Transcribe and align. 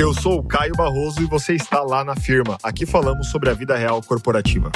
Eu 0.00 0.14
sou 0.14 0.38
o 0.38 0.42
Caio 0.42 0.72
Barroso 0.74 1.20
e 1.20 1.26
você 1.26 1.52
está 1.52 1.82
lá 1.82 2.02
na 2.02 2.16
firma. 2.16 2.56
Aqui 2.62 2.86
falamos 2.86 3.30
sobre 3.30 3.50
a 3.50 3.52
vida 3.52 3.76
real 3.76 4.00
corporativa. 4.02 4.72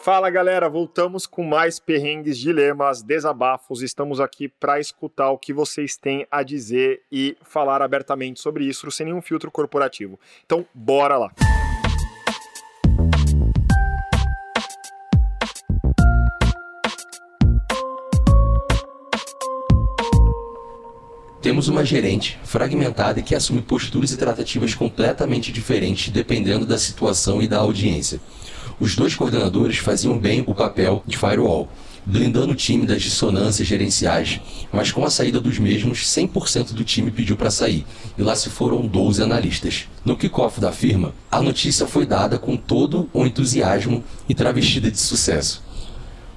Fala 0.00 0.30
galera, 0.30 0.68
voltamos 0.68 1.26
com 1.26 1.42
mais 1.42 1.80
perrengues, 1.80 2.38
dilemas, 2.38 3.02
desabafos. 3.02 3.82
Estamos 3.82 4.20
aqui 4.20 4.46
para 4.46 4.78
escutar 4.78 5.30
o 5.30 5.38
que 5.38 5.52
vocês 5.52 5.96
têm 5.96 6.24
a 6.30 6.44
dizer 6.44 7.02
e 7.10 7.36
falar 7.42 7.82
abertamente 7.82 8.38
sobre 8.38 8.64
isso 8.64 8.88
sem 8.92 9.06
nenhum 9.06 9.20
filtro 9.20 9.50
corporativo. 9.50 10.20
Então, 10.44 10.64
bora 10.72 11.18
lá! 11.18 11.32
Temos 21.56 21.68
uma 21.68 21.86
gerente 21.86 22.38
fragmentada 22.44 23.22
que 23.22 23.34
assume 23.34 23.62
posturas 23.62 24.12
e 24.12 24.18
tratativas 24.18 24.74
completamente 24.74 25.50
diferentes 25.50 26.10
dependendo 26.10 26.66
da 26.66 26.76
situação 26.76 27.40
e 27.40 27.48
da 27.48 27.56
audiência. 27.56 28.20
Os 28.78 28.94
dois 28.94 29.14
coordenadores 29.14 29.78
faziam 29.78 30.18
bem 30.18 30.44
o 30.46 30.54
papel 30.54 31.02
de 31.06 31.16
firewall, 31.16 31.66
blindando 32.04 32.52
o 32.52 32.54
time 32.54 32.84
das 32.84 33.00
dissonâncias 33.00 33.66
gerenciais, 33.66 34.38
mas 34.70 34.92
com 34.92 35.02
a 35.02 35.08
saída 35.08 35.40
dos 35.40 35.58
mesmos, 35.58 36.00
100% 36.04 36.74
do 36.74 36.84
time 36.84 37.10
pediu 37.10 37.38
para 37.38 37.50
sair, 37.50 37.86
e 38.18 38.22
lá 38.22 38.36
se 38.36 38.50
foram 38.50 38.86
12 38.86 39.22
analistas. 39.22 39.88
No 40.04 40.14
kickoff 40.14 40.60
da 40.60 40.72
firma, 40.72 41.14
a 41.32 41.40
notícia 41.40 41.86
foi 41.86 42.04
dada 42.04 42.38
com 42.38 42.54
todo 42.54 43.08
o 43.14 43.24
entusiasmo 43.24 44.04
e 44.28 44.34
travestida 44.34 44.90
de 44.90 45.00
sucesso. 45.00 45.64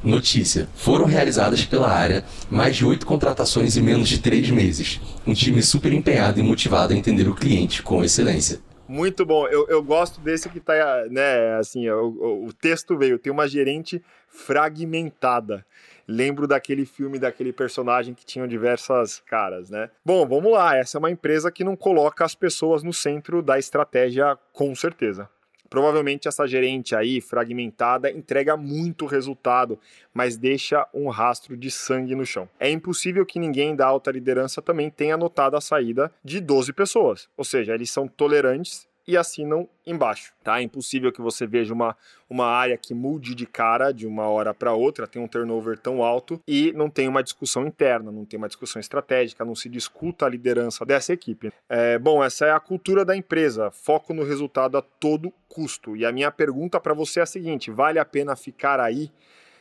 Notícia: 0.04 0.68
foram 0.76 1.06
realizadas 1.06 1.66
pela 1.66 1.90
área 1.90 2.24
mais 2.50 2.76
de 2.76 2.86
oito 2.86 3.06
contratações 3.06 3.76
em 3.76 3.82
menos 3.82 4.08
de 4.08 4.20
três 4.20 4.50
meses. 4.50 5.02
Um 5.28 5.34
time 5.34 5.62
super 5.62 5.92
empenhado 5.92 6.40
e 6.40 6.44
motivado 6.44 6.94
a 6.94 6.96
entender 6.96 7.28
o 7.28 7.36
cliente 7.36 7.84
com 7.84 8.04
excelência. 8.04 8.60
Muito 8.88 9.24
bom. 9.24 9.48
Eu, 9.48 9.68
eu 9.68 9.84
gosto 9.84 10.20
desse 10.20 10.50
que 10.50 10.60
tá, 10.60 10.74
né, 11.12 11.56
assim, 11.58 11.88
o, 11.90 12.48
o 12.48 12.54
texto 12.54 12.98
veio, 12.98 13.20
tem 13.20 13.32
uma 13.32 13.48
gerente 13.48 14.02
fragmentada. 14.28 15.64
Lembro 16.08 16.48
daquele 16.48 16.88
filme, 16.88 17.20
daquele 17.20 17.54
personagem 17.54 18.16
que 18.16 18.26
tinham 18.26 18.48
diversas 18.48 19.22
caras, 19.28 19.70
né? 19.70 19.92
Bom, 20.04 20.28
vamos 20.28 20.52
lá. 20.52 20.76
Essa 20.76 20.98
é 20.98 21.00
uma 21.00 21.12
empresa 21.12 21.52
que 21.52 21.64
não 21.64 21.76
coloca 21.76 22.26
as 22.26 22.34
pessoas 22.34 22.82
no 22.82 22.92
centro 22.92 23.44
da 23.44 23.60
estratégia, 23.60 24.36
com 24.52 24.74
certeza. 24.74 25.30
Provavelmente 25.70 26.28
essa 26.28 26.48
gerente 26.48 26.96
aí, 26.96 27.22
fragmentada, 27.22 28.12
entrega 28.12 28.58
muito 28.58 29.06
resultado, 29.06 29.80
mas 30.14 30.36
deixa 30.36 30.88
um 30.94 31.10
rastro 31.10 31.56
de 31.56 31.70
sangue 31.70 32.16
no 32.16 32.26
chão. 32.26 32.50
É 32.60 32.70
impossível 32.70 33.26
que 33.26 33.40
ninguém 33.40 33.76
da 33.76 33.86
alta 33.86 34.12
liderança 34.12 34.62
também 34.62 34.90
tenha 34.90 35.16
notado 35.16 35.56
a 35.56 35.62
saída 35.62 36.12
de 36.24 36.42
12 36.42 36.74
pessoas, 36.74 37.30
ou 37.38 37.46
seja, 37.46 37.76
eles 37.76 37.92
são 37.92 38.08
tolerantes 38.08 38.89
e 39.10 39.18
assinam 39.18 39.68
embaixo. 39.88 40.32
Tá? 40.44 40.60
É 40.60 40.62
impossível 40.62 41.12
que 41.12 41.20
você 41.20 41.48
veja 41.48 41.74
uma, 41.74 41.98
uma 42.30 42.46
área 42.46 42.78
que 42.78 42.94
mude 42.94 43.34
de 43.34 43.48
cara 43.48 43.92
de 43.92 44.06
uma 44.06 44.28
hora 44.28 44.54
para 44.54 44.72
outra, 44.72 45.08
tem 45.08 45.20
um 45.20 45.28
turnover 45.28 45.80
tão 45.80 46.04
alto 46.04 46.40
e 46.48 46.72
não 46.74 46.92
tem 46.92 47.08
uma 47.08 47.24
discussão 47.24 47.66
interna, 47.66 48.12
não 48.12 48.24
tem 48.24 48.38
uma 48.38 48.48
discussão 48.48 48.80
estratégica, 48.80 49.44
não 49.44 49.56
se 49.56 49.68
discuta 49.68 50.28
a 50.28 50.30
liderança 50.30 50.86
dessa 50.86 51.12
equipe. 51.12 51.52
É, 51.68 51.98
bom, 51.98 52.24
essa 52.24 52.46
é 52.46 52.52
a 52.52 52.60
cultura 52.60 53.04
da 53.04 53.18
empresa, 53.18 53.72
foco 53.72 54.14
no 54.14 54.24
resultado 54.24 54.78
a 54.78 54.82
todo 54.84 55.34
custo. 55.48 55.98
E 55.98 56.06
a 56.06 56.12
minha 56.12 56.32
pergunta 56.32 56.80
para 56.80 56.94
você 56.94 57.20
é 57.20 57.24
a 57.24 57.26
seguinte: 57.26 57.72
vale 57.72 57.98
a 57.98 58.06
pena 58.06 58.36
ficar 58.36 58.80
aí? 58.80 59.12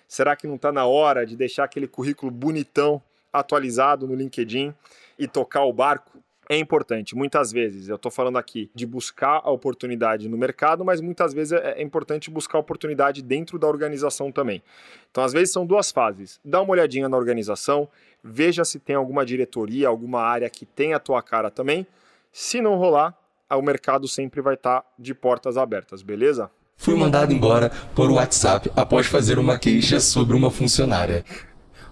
Será 0.07 0.37
que 0.37 0.47
não 0.47 0.57
está 0.57 0.71
na 0.71 0.85
hora 0.85 1.25
de 1.25 1.37
deixar 1.37 1.65
aquele 1.65 1.89
currículo 1.89 2.31
bonitão 2.31 3.01
atualizado 3.33 4.07
no 4.07 4.15
LinkedIn 4.15 4.75
e 5.19 5.27
tocar 5.27 5.65
o 5.65 5.73
barco? 5.73 6.18
É 6.49 6.57
importante. 6.57 7.15
Muitas 7.15 7.53
vezes, 7.53 7.89
eu 7.89 7.97
estou 7.97 8.11
falando 8.11 8.39
aqui 8.39 8.71
de 8.75 8.87
buscar 8.87 9.41
a 9.45 9.51
oportunidade 9.51 10.29
no 10.29 10.39
mercado, 10.39 10.85
mas 10.85 11.01
muitas 11.01 11.35
vezes 11.35 11.53
é, 11.53 11.81
é 11.81 11.83
importante 11.83 12.31
buscar 12.31 12.59
a 12.59 12.61
oportunidade 12.61 13.23
dentro 13.23 13.59
da 13.59 13.67
organização 13.67 14.33
também. 14.33 14.63
Então, 15.11 15.23
às 15.23 15.33
vezes, 15.33 15.53
são 15.53 15.67
duas 15.67 15.91
fases. 15.91 16.41
Dá 16.45 16.61
uma 16.63 16.73
olhadinha 16.73 17.09
na 17.09 17.17
organização, 17.17 17.89
veja 18.25 18.65
se 18.65 18.79
tem 18.79 18.97
alguma 18.97 19.27
diretoria, 19.27 19.89
alguma 19.89 20.23
área 20.23 20.49
que 20.49 20.65
tem 20.65 20.95
a 20.95 20.99
tua 20.99 21.23
cara 21.23 21.51
também. 21.51 21.87
Se 22.33 22.61
não 22.61 22.77
rolar, 22.77 23.15
o 23.51 23.63
mercado 23.63 24.09
sempre 24.09 24.41
vai 24.41 24.55
estar 24.55 24.81
tá 24.81 24.89
de 24.99 25.15
portas 25.15 25.57
abertas, 25.57 26.03
beleza? 26.03 26.51
Fui 26.77 26.95
mandado 26.95 27.33
embora 27.33 27.73
por 27.95 28.11
WhatsApp 28.11 28.71
após 28.77 29.07
fazer 29.07 29.39
uma 29.39 29.59
queixa 29.59 29.99
sobre 29.99 30.37
uma 30.37 30.51
funcionária. 30.51 31.25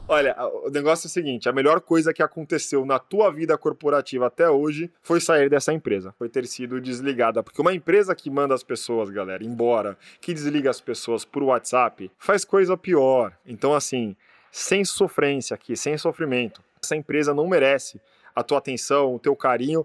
Olha, 0.09 0.37
o 0.65 0.71
negócio 0.71 1.07
é 1.07 1.09
o 1.09 1.11
seguinte: 1.11 1.49
a 1.49 1.53
melhor 1.53 1.81
coisa 1.81 2.15
que 2.15 2.23
aconteceu 2.23 2.87
na 2.87 2.99
tua 2.99 3.31
vida 3.31 3.59
corporativa 3.59 4.27
até 4.27 4.49
hoje 4.49 4.91
foi 5.03 5.21
sair 5.21 5.51
dessa 5.51 5.73
empresa, 5.73 6.15
foi 6.17 6.29
ter 6.29 6.47
sido 6.47 6.81
desligada. 6.81 7.43
Porque 7.43 7.61
uma 7.61 7.75
empresa 7.75 8.15
que 8.15 8.31
manda 8.31 8.55
as 8.55 8.63
pessoas, 8.63 9.11
galera, 9.11 9.43
embora, 9.43 9.99
que 10.21 10.33
desliga 10.33 10.71
as 10.71 10.81
pessoas 10.81 11.25
por 11.25 11.43
WhatsApp, 11.43 12.11
faz 12.19 12.45
coisa 12.45 12.77
pior. 12.77 13.37
Então, 13.45 13.75
assim, 13.75 14.15
sem 14.53 14.85
sofrência 14.85 15.55
aqui, 15.55 15.77
sem 15.77 15.99
sofrimento. 15.99 16.63
Essa 16.81 16.95
empresa 16.95 17.35
não 17.35 17.49
merece 17.49 18.01
a 18.35 18.45
tua 18.45 18.59
atenção, 18.59 19.15
o 19.15 19.19
teu 19.19 19.35
carinho 19.35 19.85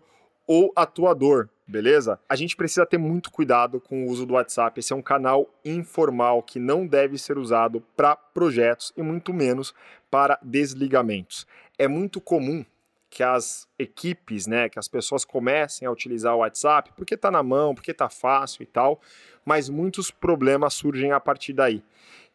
ou 0.54 0.74
a 0.76 0.86
tua 0.86 1.14
dor 1.14 1.50
beleza? 1.66 2.20
A 2.28 2.36
gente 2.36 2.58
precisa 2.58 2.86
ter 2.86 2.98
muito 2.98 3.32
cuidado 3.32 3.80
com 3.80 4.04
o 4.04 4.10
uso 4.10 4.26
do 4.26 4.34
WhatsApp. 4.34 4.78
Esse 4.78 4.92
é 4.92 4.96
um 4.96 5.02
canal 5.02 5.50
informal 5.64 6.44
que 6.44 6.60
não 6.60 6.86
deve 6.86 7.18
ser 7.18 7.38
usado 7.38 7.82
para 7.96 8.14
projetos 8.14 8.92
e 8.98 9.02
muito 9.02 9.34
menos 9.34 9.74
para 10.10 10.38
desligamentos. 10.44 11.48
É 11.80 11.88
muito 11.88 12.20
comum 12.20 12.66
que 13.10 13.24
as 13.24 13.70
equipes, 13.80 14.48
né, 14.48 14.68
que 14.68 14.78
as 14.78 14.90
pessoas 14.90 15.24
comecem 15.24 15.88
a 15.88 15.92
utilizar 15.92 16.36
o 16.36 16.40
WhatsApp 16.40 16.92
porque 16.96 17.16
está 17.16 17.32
na 17.32 17.42
mão, 17.42 17.74
porque 17.74 17.92
está 17.92 18.10
fácil 18.10 18.64
e 18.64 18.66
tal, 18.66 19.00
mas 19.46 19.70
muitos 19.70 20.12
problemas 20.12 20.74
surgem 20.74 21.14
a 21.14 21.20
partir 21.22 21.54
daí. 21.54 21.82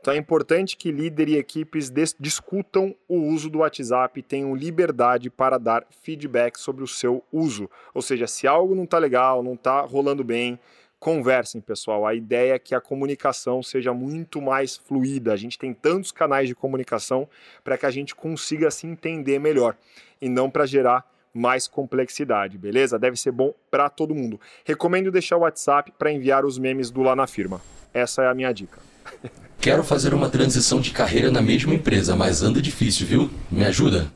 Então 0.07 0.15
é 0.15 0.19
importante 0.19 0.77
que 0.77 0.93
líder 0.93 1.29
e 1.31 1.37
equipes 1.37 1.93
discutam 2.21 2.95
o 3.09 3.17
uso 3.17 3.51
do 3.51 3.59
WhatsApp 3.59 4.21
e 4.21 4.23
tenham 4.23 4.55
liberdade 4.55 5.29
para 5.29 5.59
dar 5.59 5.85
feedback 5.91 6.61
sobre 6.61 6.85
o 6.85 6.87
seu 6.87 7.25
uso. 7.33 7.69
Ou 7.93 8.01
seja, 8.01 8.29
se 8.29 8.47
algo 8.47 8.73
não 8.77 8.85
está 8.85 8.99
legal, 8.99 9.43
não 9.43 9.55
está 9.55 9.81
rolando 9.81 10.23
bem, 10.23 10.61
conversem, 11.01 11.61
pessoal. 11.61 12.07
A 12.07 12.15
ideia 12.15 12.55
é 12.55 12.59
que 12.61 12.73
a 12.73 12.81
comunicação 12.81 13.65
seja 13.65 13.93
muito 13.93 14.41
mais 14.41 14.77
fluida. 14.77 15.33
A 15.33 15.37
gente 15.37 15.59
tem 15.59 15.75
tantos 15.75 16.13
canais 16.13 16.47
de 16.47 16.55
comunicação 16.55 17.29
para 17.65 17.77
que 17.77 17.85
a 17.85 17.91
gente 17.91 18.15
consiga 18.15 18.71
se 18.71 18.87
entender 18.87 19.41
melhor 19.41 19.77
e 20.23 20.29
não 20.29 20.49
para 20.49 20.67
gerar 20.67 21.05
mais 21.35 21.67
complexidade, 21.67 22.57
beleza? 22.57 22.97
Deve 22.97 23.17
ser 23.17 23.33
bom 23.33 23.53
para 23.69 23.91
todo 23.91 24.15
mundo. 24.15 24.41
Recomendo 24.65 25.11
deixar 25.11 25.37
o 25.37 25.41
WhatsApp 25.41 25.93
para 25.99 26.13
enviar 26.13 26.45
os 26.45 26.59
memes 26.59 26.93
do 26.93 27.03
Lá 27.03 27.17
na 27.17 27.27
Firma. 27.27 27.61
Essa 27.93 28.23
é 28.23 28.29
a 28.29 28.35
minha 28.35 28.53
dica. 28.53 28.79
Quero 29.67 29.83
fazer 29.83 30.15
uma 30.15 30.31
transição 30.31 30.81
de 30.81 30.93
carreira 30.93 31.29
na 31.29 31.43
mesma 31.43 31.75
empresa, 31.75 32.15
mas 32.15 32.41
anda 32.41 32.63
difícil, 32.63 33.05
viu? 33.05 33.31
Me 33.51 33.65
ajuda? 33.65 34.07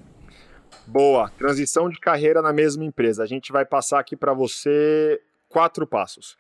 Boa, 0.86 1.28
transição 1.36 1.90
de 1.90 1.98
carreira 1.98 2.40
na 2.40 2.52
mesma 2.52 2.84
empresa. 2.84 3.24
A 3.24 3.26
gente 3.26 3.50
vai 3.50 3.64
passar 3.64 3.98
aqui 3.98 4.14
para 4.14 4.32
você 4.32 5.20
quatro 5.48 5.88
passos. 5.88 6.36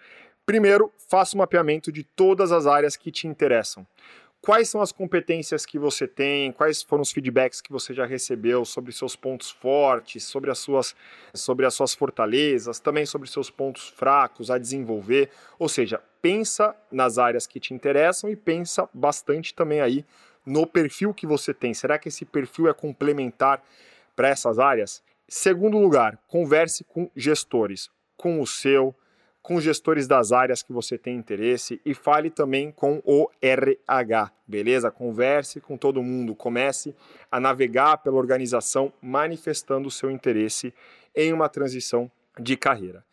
Primeiro, 0.46 0.92
faça 1.08 1.34
o 1.34 1.38
um 1.38 1.40
mapeamento 1.40 1.90
de 1.90 2.04
todas 2.04 2.52
as 2.52 2.68
áreas 2.68 2.94
que 2.94 3.10
te 3.10 3.26
interessam 3.26 3.84
quais 4.42 4.68
são 4.68 4.80
as 4.80 4.92
competências 4.92 5.66
que 5.66 5.78
você 5.78 6.08
tem, 6.08 6.52
quais 6.52 6.82
foram 6.82 7.02
os 7.02 7.12
feedbacks 7.12 7.60
que 7.60 7.70
você 7.70 7.92
já 7.92 8.06
recebeu 8.06 8.64
sobre 8.64 8.92
seus 8.92 9.14
pontos 9.14 9.50
fortes, 9.50 10.24
sobre 10.24 10.50
as 10.50 10.58
suas, 10.58 10.94
sobre 11.34 11.66
as 11.66 11.74
suas 11.74 11.94
fortalezas, 11.94 12.80
também 12.80 13.04
sobre 13.04 13.28
seus 13.28 13.50
pontos 13.50 13.88
fracos 13.88 14.50
a 14.50 14.58
desenvolver. 14.58 15.30
Ou 15.58 15.68
seja, 15.68 16.02
pensa 16.22 16.74
nas 16.90 17.18
áreas 17.18 17.46
que 17.46 17.60
te 17.60 17.74
interessam 17.74 18.30
e 18.30 18.36
pensa 18.36 18.88
bastante 18.92 19.54
também 19.54 19.80
aí 19.80 20.04
no 20.44 20.66
perfil 20.66 21.12
que 21.12 21.26
você 21.26 21.52
tem. 21.52 21.74
Será 21.74 21.98
que 21.98 22.08
esse 22.08 22.24
perfil 22.24 22.68
é 22.68 22.72
complementar 22.72 23.62
para 24.16 24.28
essas 24.28 24.58
áreas? 24.58 25.02
Segundo 25.28 25.78
lugar, 25.78 26.18
converse 26.26 26.82
com 26.82 27.10
gestores, 27.14 27.88
com 28.16 28.40
o 28.40 28.46
seu, 28.46 28.94
com 29.42 29.60
gestores 29.60 30.06
das 30.06 30.32
áreas 30.32 30.62
que 30.62 30.72
você 30.72 30.98
tem 30.98 31.16
interesse 31.16 31.80
e 31.84 31.94
fale 31.94 32.30
também 32.30 32.70
com 32.70 33.00
o 33.04 33.28
RH, 33.40 34.30
beleza? 34.46 34.90
Converse 34.90 35.60
com 35.60 35.76
todo 35.76 36.02
mundo, 36.02 36.34
comece 36.34 36.94
a 37.30 37.40
navegar 37.40 37.98
pela 37.98 38.16
organização 38.16 38.92
manifestando 39.00 39.88
o 39.88 39.90
seu 39.90 40.10
interesse 40.10 40.74
em 41.14 41.32
uma 41.32 41.48
transição 41.48 42.10
de 42.38 42.56
carreira. 42.56 43.04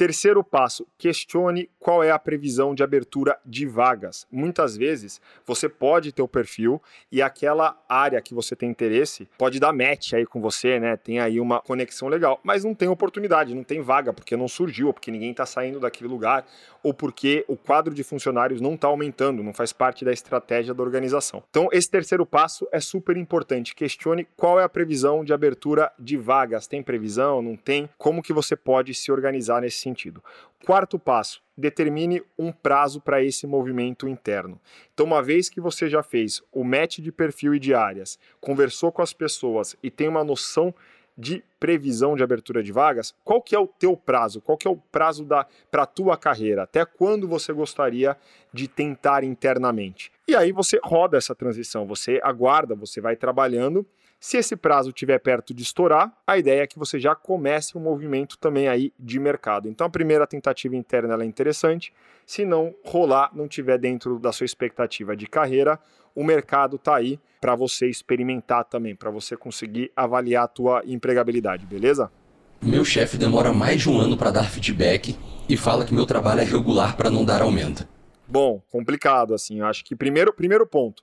Terceiro 0.00 0.42
passo, 0.42 0.86
questione 0.96 1.68
qual 1.78 2.02
é 2.02 2.10
a 2.10 2.18
previsão 2.18 2.74
de 2.74 2.82
abertura 2.82 3.38
de 3.44 3.66
vagas. 3.66 4.26
Muitas 4.32 4.74
vezes 4.74 5.20
você 5.44 5.68
pode 5.68 6.10
ter 6.10 6.22
o 6.22 6.26
perfil 6.26 6.80
e 7.12 7.20
aquela 7.20 7.78
área 7.86 8.18
que 8.22 8.32
você 8.32 8.56
tem 8.56 8.70
interesse 8.70 9.28
pode 9.36 9.60
dar 9.60 9.74
match 9.74 10.14
aí 10.14 10.24
com 10.24 10.40
você, 10.40 10.80
né? 10.80 10.96
Tem 10.96 11.20
aí 11.20 11.38
uma 11.38 11.60
conexão 11.60 12.08
legal, 12.08 12.40
mas 12.42 12.64
não 12.64 12.74
tem 12.74 12.88
oportunidade, 12.88 13.54
não 13.54 13.62
tem 13.62 13.82
vaga, 13.82 14.10
porque 14.10 14.38
não 14.38 14.48
surgiu, 14.48 14.90
porque 14.90 15.10
ninguém 15.10 15.32
está 15.32 15.44
saindo 15.44 15.78
daquele 15.78 16.08
lugar, 16.08 16.46
ou 16.82 16.94
porque 16.94 17.44
o 17.46 17.54
quadro 17.54 17.92
de 17.92 18.02
funcionários 18.02 18.58
não 18.58 18.76
está 18.76 18.88
aumentando, 18.88 19.42
não 19.42 19.52
faz 19.52 19.70
parte 19.70 20.02
da 20.02 20.12
estratégia 20.14 20.72
da 20.72 20.82
organização. 20.82 21.42
Então, 21.50 21.68
esse 21.72 21.90
terceiro 21.90 22.24
passo 22.24 22.66
é 22.72 22.80
super 22.80 23.18
importante. 23.18 23.74
Questione 23.74 24.26
qual 24.34 24.58
é 24.58 24.64
a 24.64 24.68
previsão 24.68 25.22
de 25.22 25.34
abertura 25.34 25.92
de 25.98 26.16
vagas. 26.16 26.66
Tem 26.66 26.82
previsão? 26.82 27.42
Não 27.42 27.54
tem? 27.54 27.86
Como 27.98 28.22
que 28.22 28.32
você 28.32 28.56
pode 28.56 28.94
se 28.94 29.12
organizar 29.12 29.60
nesse 29.60 29.89
sentido. 29.90 30.22
Quarto 30.64 30.98
passo, 30.98 31.42
determine 31.56 32.22
um 32.38 32.52
prazo 32.52 33.00
para 33.00 33.22
esse 33.22 33.46
movimento 33.46 34.08
interno. 34.08 34.60
Então, 34.94 35.06
uma 35.06 35.22
vez 35.22 35.48
que 35.48 35.60
você 35.60 35.88
já 35.88 36.02
fez 36.02 36.42
o 36.52 36.62
match 36.62 36.98
de 36.98 37.10
perfil 37.10 37.54
e 37.54 37.58
de 37.58 37.74
áreas, 37.74 38.18
conversou 38.40 38.92
com 38.92 39.02
as 39.02 39.12
pessoas 39.12 39.76
e 39.82 39.90
tem 39.90 40.08
uma 40.08 40.24
noção 40.24 40.74
de 41.18 41.44
previsão 41.58 42.16
de 42.16 42.22
abertura 42.22 42.62
de 42.62 42.72
vagas, 42.72 43.14
qual 43.22 43.42
que 43.42 43.54
é 43.54 43.58
o 43.58 43.66
teu 43.66 43.94
prazo? 43.94 44.40
Qual 44.40 44.56
que 44.56 44.66
é 44.66 44.70
o 44.70 44.76
prazo 44.76 45.26
para 45.70 45.82
a 45.82 45.86
tua 45.86 46.16
carreira? 46.16 46.62
Até 46.62 46.84
quando 46.86 47.28
você 47.28 47.52
gostaria 47.52 48.16
de 48.52 48.66
tentar 48.66 49.22
internamente? 49.22 50.10
E 50.26 50.34
aí 50.34 50.50
você 50.50 50.80
roda 50.82 51.18
essa 51.18 51.34
transição, 51.34 51.86
você 51.86 52.20
aguarda, 52.22 52.74
você 52.74 53.02
vai 53.02 53.16
trabalhando 53.16 53.86
se 54.20 54.36
esse 54.36 54.54
prazo 54.54 54.90
estiver 54.90 55.18
perto 55.18 55.54
de 55.54 55.62
estourar, 55.62 56.12
a 56.26 56.36
ideia 56.36 56.60
é 56.60 56.66
que 56.66 56.78
você 56.78 57.00
já 57.00 57.14
comece 57.14 57.78
um 57.78 57.80
movimento 57.80 58.36
também 58.36 58.68
aí 58.68 58.92
de 58.98 59.18
mercado. 59.18 59.66
Então 59.66 59.86
a 59.86 59.90
primeira 59.90 60.26
tentativa 60.26 60.76
interna 60.76 61.20
é 61.22 61.26
interessante. 61.26 61.90
Se 62.26 62.44
não 62.44 62.74
rolar, 62.84 63.30
não 63.34 63.48
tiver 63.48 63.78
dentro 63.78 64.18
da 64.18 64.30
sua 64.30 64.44
expectativa 64.44 65.16
de 65.16 65.26
carreira, 65.26 65.80
o 66.14 66.22
mercado 66.22 66.76
está 66.76 66.96
aí 66.96 67.18
para 67.40 67.54
você 67.54 67.88
experimentar 67.88 68.64
também, 68.66 68.94
para 68.94 69.10
você 69.10 69.38
conseguir 69.38 69.90
avaliar 69.96 70.44
a 70.44 70.48
tua 70.48 70.82
empregabilidade, 70.84 71.64
beleza? 71.64 72.12
Meu 72.60 72.84
chefe 72.84 73.16
demora 73.16 73.54
mais 73.54 73.80
de 73.80 73.88
um 73.88 73.98
ano 73.98 74.18
para 74.18 74.30
dar 74.30 74.50
feedback 74.50 75.16
e 75.48 75.56
fala 75.56 75.86
que 75.86 75.94
meu 75.94 76.04
trabalho 76.04 76.42
é 76.42 76.44
regular 76.44 76.94
para 76.94 77.10
não 77.10 77.24
dar 77.24 77.40
aumento. 77.40 77.88
Bom, 78.28 78.62
complicado 78.70 79.32
assim. 79.32 79.60
Eu 79.60 79.66
acho 79.66 79.82
que 79.82 79.96
primeiro, 79.96 80.30
primeiro 80.30 80.66
ponto, 80.66 81.02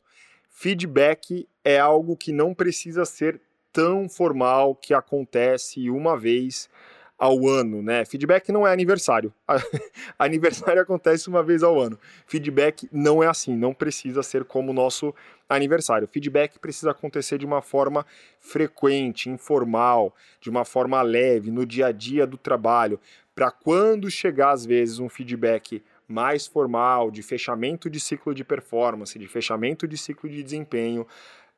feedback 0.60 1.48
é 1.64 1.78
algo 1.78 2.18
que 2.18 2.32
não 2.32 2.52
precisa 2.52 3.06
ser 3.06 3.40
tão 3.72 4.10
formal, 4.10 4.74
que 4.74 4.92
acontece 4.92 5.88
uma 5.88 6.18
vez 6.18 6.68
ao 7.16 7.48
ano, 7.48 7.84
né? 7.84 8.04
Feedback 8.06 8.52
não 8.52 8.66
é 8.66 8.74
aniversário. 8.74 9.32
aniversário 10.18 10.82
acontece 10.82 11.28
uma 11.28 11.44
vez 11.44 11.62
ao 11.62 11.80
ano. 11.80 12.00
Feedback 12.26 12.90
não 12.92 13.22
é 13.22 13.28
assim, 13.28 13.56
não 13.56 13.72
precisa 13.72 14.24
ser 14.24 14.46
como 14.46 14.72
o 14.72 14.74
nosso 14.74 15.14
aniversário. 15.48 16.08
Feedback 16.08 16.58
precisa 16.58 16.90
acontecer 16.90 17.38
de 17.38 17.46
uma 17.46 17.62
forma 17.62 18.04
frequente, 18.40 19.30
informal, 19.30 20.16
de 20.42 20.50
uma 20.50 20.66
forma 20.66 21.00
leve, 21.04 21.52
no 21.52 21.68
dia 21.68 21.88
a 21.88 21.92
dia 21.92 22.26
do 22.26 22.36
trabalho, 22.36 23.00
para 23.36 23.52
quando 23.52 24.10
chegar 24.10 24.54
às 24.54 24.66
vezes 24.66 24.98
um 24.98 25.08
feedback 25.08 25.84
mais 26.08 26.48
formal, 26.48 27.12
de 27.12 27.22
fechamento 27.22 27.90
de 27.90 28.00
ciclo 28.00 28.34
de 28.34 28.44
performance, 28.44 29.18
de 29.18 29.28
fechamento 29.28 29.88
de 29.88 29.98
ciclo 29.98 30.30
de 30.30 30.42
desempenho, 30.42 31.06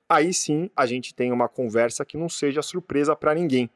aí 0.07 0.33
sim 0.33 0.69
a 0.75 0.85
gente 0.85 1.13
tem 1.13 1.31
uma 1.31 1.47
conversa 1.47 2.03
que 2.03 2.17
não 2.17 2.27
seja 2.27 2.61
surpresa 2.61 3.15
para 3.15 3.35
ninguém. 3.35 3.69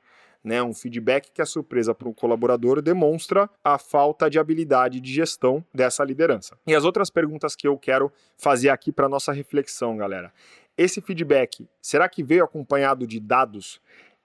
Né, 0.44 0.62
um 0.62 0.74
feedback 0.74 1.32
que 1.32 1.42
é 1.42 1.46
surpresa 1.46 1.96
para 1.96 2.10
o 2.10 2.14
colaborador 2.14 2.82
demonstra 2.82 3.50
a 3.64 3.78
falta 3.78 4.30
de 4.30 4.38
habilidade 4.38 5.00
de 5.00 5.14
gestão 5.14 5.64
dessa 5.74 6.04
liderança. 6.04 6.58
E 6.68 6.76
as 6.76 6.84
outras 6.84 7.10
perguntas 7.10 7.56
que 7.56 7.66
eu 7.66 7.78
quero 7.78 8.12
fazer 8.36 8.68
aqui 8.68 8.92
para 8.92 9.08
nossa 9.08 9.32
reflexão, 9.32 9.96
galera. 9.96 10.34
Esse 10.78 11.00
feedback, 11.00 11.66
será 11.82 12.10
que 12.10 12.22
veio 12.22 12.44
acompanhado 12.44 13.08
de 13.08 13.22
dados? 13.22 13.80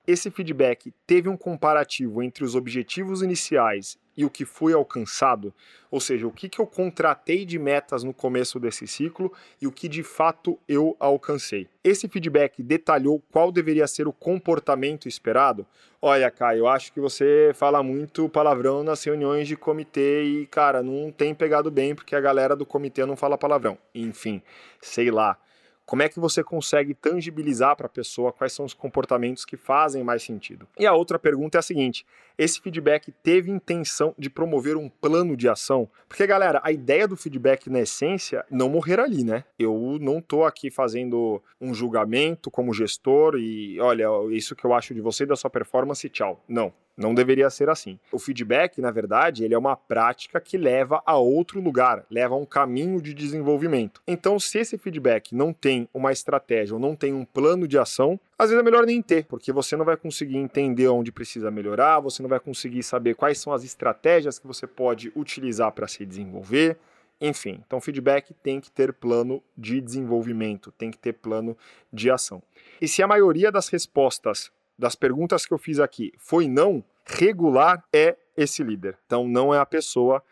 Esse 0.08 0.31
feedback 0.31 0.90
teve 1.06 1.28
um 1.28 1.37
comparativo 1.37 2.22
entre 2.22 2.43
os 2.43 2.55
objetivos 2.55 3.20
iniciais 3.20 3.99
e 4.16 4.25
o 4.25 4.31
que 4.31 4.46
foi 4.46 4.72
alcançado, 4.72 5.52
ou 5.90 6.00
seja, 6.00 6.26
o 6.26 6.32
que, 6.32 6.49
que 6.49 6.58
eu 6.58 6.66
contratei 6.66 7.44
de 7.44 7.58
metas 7.58 8.02
no 8.02 8.14
começo 8.14 8.58
desse 8.58 8.87
ciclo 8.87 9.31
e 9.60 9.66
o 9.66 9.70
que 9.70 9.87
de 9.87 10.02
fato 10.02 10.58
eu 10.66 10.96
alcancei. 10.99 11.69
Esse 11.84 12.08
feedback 12.08 12.62
detalhou 12.62 13.22
qual 13.31 13.52
deveria 13.52 13.87
ser 13.87 14.08
o 14.08 14.12
comportamento 14.12 15.06
esperado? 15.06 15.66
Olha, 16.00 16.31
Caio, 16.31 16.60
eu 16.60 16.69
acho 16.69 16.90
que 16.90 17.00
você 17.00 17.52
fala 17.55 17.82
muito 17.82 18.31
palavrão 18.31 18.82
nas 18.82 19.05
reuniões 19.05 19.46
de 19.46 19.56
comitê 19.56 20.22
e, 20.22 20.46
cara, 20.46 20.82
não 20.82 21.12
tem 21.12 21.34
pegado 21.34 21.70
bem 21.70 21.94
porque 21.94 22.16
a 22.16 22.20
galera 22.20 22.56
do 22.56 22.64
comitê 22.64 23.05
não 23.05 23.14
fala 23.14 23.37
palavrão. 23.37 23.76
Enfim, 23.94 24.40
sei 24.81 25.10
lá. 25.10 25.38
Como 25.88 26.02
é 26.02 26.08
que 26.11 26.20
você 26.20 26.44
consegue 26.44 26.93
tangibilizar 26.93 27.75
para 27.75 27.87
a 27.87 27.88
pessoa 27.88 28.31
quais 28.31 28.52
são 28.52 28.67
os 28.67 28.75
comportamentos 28.75 29.46
que 29.46 29.56
fazem 29.56 30.05
mais 30.05 30.23
sentido? 30.23 30.69
E 30.79 30.87
a 30.87 30.93
outra 30.93 31.19
pergunta 31.19 31.56
é 31.56 31.61
a 31.61 31.62
seguinte: 31.62 32.05
esse 32.37 32.61
feedback 32.61 33.11
teve 33.23 33.50
intenção 33.50 34.14
de 34.19 34.29
promover 34.29 34.76
um 34.76 34.90
plano 34.90 35.35
de 35.35 35.49
ação? 35.49 35.88
Porque, 36.06 36.26
galera, 36.26 36.61
a 36.62 36.70
ideia 36.70 37.08
do 37.08 37.17
feedback, 37.17 37.70
na 37.70 37.81
essência, 37.81 38.44
não 38.50 38.69
morrer 38.69 39.00
ali, 39.00 39.25
né? 39.25 39.44
Eu 39.58 39.96
não 39.99 40.19
estou 40.19 40.44
aqui 40.44 40.70
fazendo 40.70 41.43
um 41.58 41.73
julgamento 41.73 42.50
como 42.50 42.75
gestor 42.75 43.37
e, 43.38 43.81
olha, 43.81 44.08
isso 44.31 44.55
que 44.55 44.67
eu 44.67 44.75
acho 44.75 44.93
de 44.93 45.00
você 45.00 45.25
e 45.25 45.26
da 45.26 45.37
sua 45.37 45.49
performance, 45.49 46.06
tchau. 46.11 46.44
Não. 46.46 46.70
Não 46.99 47.15
deveria 47.15 47.49
ser 47.49 47.71
assim. 47.71 47.97
O 48.11 48.19
feedback, 48.19 48.81
na 48.81 48.91
verdade, 48.91 49.45
ele 49.45 49.55
é 49.55 49.59
uma 49.59 49.77
prática 49.77 50.41
que 50.41 50.59
leva 50.59 51.00
a 51.06 51.17
outro 51.17 51.61
lugar, 51.61 52.05
leva 52.11 52.35
a 52.35 52.39
um 52.39 52.45
caminho 52.45 53.00
de 53.00 53.15
desenvolvimento. 53.15 54.03
Então, 54.05 54.37
se 54.41 54.59
esse 54.59 54.77
feedback 54.77 55.33
não 55.33 55.53
tem 55.53 55.89
uma 55.95 56.11
estratégia 56.11 56.75
ou 56.75 56.81
não 56.81 56.97
tem 56.97 57.15
um 57.15 57.25
plano 57.25 57.69
de 57.69 57.79
ação, 57.79 58.19
às 58.37 58.50
vezes 58.50 58.61
é 58.61 58.65
melhor 58.65 58.85
nem 58.85 59.00
ter, 59.00 59.27
porque 59.27 59.53
você 59.53 59.77
não 59.77 59.85
vai 59.85 59.97
conseguir 59.97 60.39
entender 60.39 60.89
onde 60.89 61.12
precisa 61.12 61.53
melhorar, 61.53 62.00
você 62.00 62.21
não 62.21 62.29
vai 62.29 62.41
conseguir 62.41 62.83
saber 62.83 63.15
quais 63.15 63.39
são 63.39 63.53
as 63.53 63.62
estratégias 63.62 64.37
que 64.41 64.47
você 64.49 64.67
pode 64.67 65.12
utilizar 65.15 65.71
para 65.71 65.87
se 65.87 66.05
desenvolver. 66.05 66.77
Enfim, 67.21 67.62
então 67.65 67.81
feedback 67.81 68.35
tem 68.43 68.61
que 68.61 68.71
ter 68.71 68.93
plano 68.93 69.41
de 69.56 69.81
desenvolvimento, 69.81 70.73
tem 70.73 70.91
que 70.91 70.99
ter 70.99 71.12
plano 71.12 71.56
de 71.93 72.11
ação. 72.11 72.43
E 72.81 72.89
se 72.89 73.03
a 73.03 73.09
maioria 73.09 73.51
das 73.51 73.69
respostas 73.69 74.51
das 74.79 74.95
perguntas 74.95 75.45
que 75.45 75.53
eu 75.53 75.59
fiz 75.59 75.81
aqui 75.81 76.13
foi 76.19 76.47
não, 76.47 76.85
regular 77.05 77.83
é 77.93 78.17
esse 78.37 78.63
líder. 78.63 78.97
Então 79.07 79.27
não 79.27 79.53
é 79.53 79.59
a 79.59 79.67
pessoa, 79.67 80.23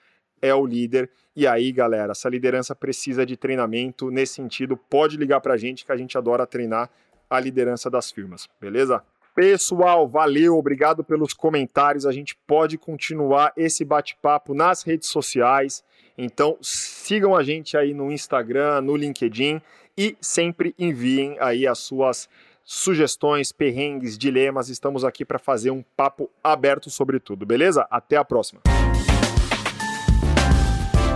é 0.41 0.55
o 0.55 0.65
líder. 0.65 1.11
E 1.35 1.47
aí, 1.47 1.73
galera, 1.73 2.13
essa 2.13 2.29
liderança 2.29 2.75
precisa 2.75 3.27
de 3.27 3.37
treinamento 3.37 4.11
nesse 4.11 4.35
sentido. 4.35 4.77
Pode 4.77 5.17
ligar 5.17 5.41
para 5.41 5.55
a 5.55 5.57
gente 5.57 5.85
que 5.85 5.93
a 5.93 5.97
gente 5.97 6.17
adora 6.17 6.47
treinar 6.47 6.89
a 7.29 7.41
liderança 7.41 7.91
das 7.91 8.11
firmas, 8.11 8.49
beleza? 8.61 9.03
Pessoal, 9.35 10.09
valeu, 10.09 10.57
obrigado 10.57 11.05
pelos 11.05 11.35
comentários. 11.35 12.07
A 12.07 12.13
gente 12.13 12.35
pode 12.47 12.79
continuar 12.79 13.53
esse 13.55 13.85
bate-papo 13.85 14.55
nas 14.55 14.83
redes 14.83 15.11
sociais. 15.11 15.85
Então, 16.17 16.57
sigam 16.63 17.37
a 17.37 17.43
gente 17.43 17.77
aí 17.77 17.93
no 17.93 18.11
Instagram, 18.11 18.81
no 18.81 18.97
LinkedIn 18.97 19.61
e 19.99 20.17
sempre 20.23 20.75
enviem 20.79 21.37
aí 21.39 21.67
as 21.67 21.79
suas 21.81 22.31
sugestões, 22.67 23.53
perrengues, 23.53 24.19
dilemas. 24.19 24.69
Estamos 24.69 25.05
aqui 25.05 25.25
para 25.25 25.39
fazer 25.39 25.71
um 25.71 25.85
papo 25.97 26.29
aberto 26.43 26.90
sobre 26.90 27.21
tudo, 27.21 27.47
beleza? 27.47 27.87
Até 27.88 28.17
a 28.17 28.25
próxima. 28.25 28.61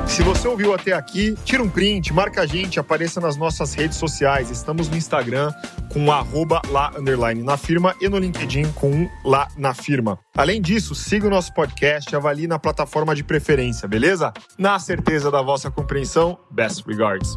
Se 0.07 0.23
você 0.23 0.49
ouviu 0.49 0.75
até 0.75 0.93
aqui, 0.93 1.37
tira 1.45 1.63
um 1.63 1.69
print, 1.69 2.13
marca 2.13 2.43
a 2.43 2.47
gente, 2.47 2.81
apareça 2.81 3.21
nas 3.21 3.37
nossas 3.37 3.75
redes 3.75 3.97
sociais. 3.97 4.51
Estamos 4.51 4.89
no 4.89 4.97
Instagram 4.97 5.53
com 5.93 6.11
arroba 6.11 6.61
lá 6.69 6.93
underline 6.99 7.43
na 7.43 7.57
firma 7.57 7.95
e 8.01 8.09
no 8.09 8.19
LinkedIn 8.19 8.73
com 8.73 8.91
um 8.91 9.09
lá 9.25 9.49
na 9.57 9.73
firma. 9.73 10.19
Além 10.37 10.61
disso, 10.61 10.95
siga 10.95 11.27
o 11.27 11.31
nosso 11.31 11.55
podcast 11.55 12.13
e 12.13 12.17
avalie 12.17 12.49
na 12.49 12.59
plataforma 12.59 13.15
de 13.15 13.23
preferência, 13.23 13.87
beleza? 13.87 14.33
Na 14.59 14.79
certeza 14.79 15.31
da 15.31 15.43
vossa 15.43 15.71
compreensão, 15.71 16.39
best 16.51 16.85
regards. 16.87 17.37